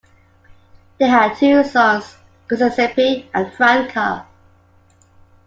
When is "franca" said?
3.53-4.25